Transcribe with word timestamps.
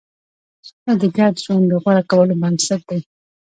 سوله 0.67 0.93
د 1.01 1.03
ګډ 1.17 1.33
ژوند 1.43 1.65
د 1.69 1.73
غوره 1.83 2.03
کولو 2.09 2.33
بنسټ 2.41 2.81
دی. 2.89 2.99